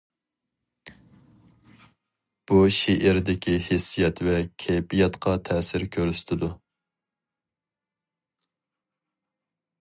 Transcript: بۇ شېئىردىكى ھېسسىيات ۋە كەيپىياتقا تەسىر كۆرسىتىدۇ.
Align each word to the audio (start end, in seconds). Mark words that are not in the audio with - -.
بۇ 2.51 2.61
شېئىردىكى 2.77 3.53
ھېسسىيات 3.65 4.23
ۋە 4.29 4.39
كەيپىياتقا 4.65 5.35
تەسىر 5.51 5.87
كۆرسىتىدۇ. 5.97 6.51